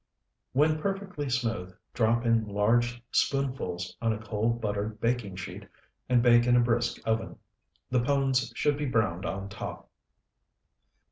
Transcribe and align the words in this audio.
When 0.53 0.81
perfectly 0.81 1.29
smooth, 1.29 1.75
drop 1.93 2.25
in 2.25 2.47
large 2.47 3.03
spoonfuls 3.11 3.95
on 4.01 4.11
a 4.13 4.17
cold 4.17 4.59
buttered 4.59 4.99
baking 4.99 5.35
sheet 5.35 5.67
and 6.09 6.23
bake 6.23 6.47
in 6.47 6.55
a 6.55 6.59
brisk 6.59 6.99
oven. 7.05 7.37
The 7.91 8.01
pones 8.01 8.51
should 8.55 8.79
be 8.79 8.87
browned 8.87 9.27
on 9.27 9.47
top. 9.47 9.91